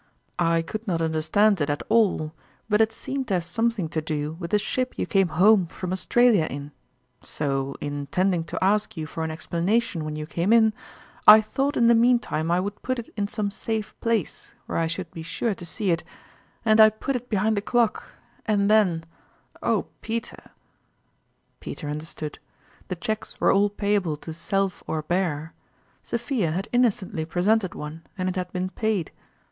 [0.39, 2.33] I could not under stand it at all,
[2.67, 5.93] but it seemed to have something to do with the ship you came home from
[5.93, 6.71] Aus tralia in;
[7.21, 10.73] so, intending to ask you for an ex planation when you came in,
[11.27, 14.79] I thought in the mean time I would put it in some safe place where
[14.79, 16.03] I should be sure to see it,
[16.65, 18.05] and I put it behind the clock;
[18.47, 19.05] and then
[19.61, 20.49] oh, Peter!
[21.59, 22.39] Peter understood.
[22.87, 25.53] The cheques were all payable to" self or bearer."
[26.01, 29.11] Sophia had inno cently presented one, and it had been paid.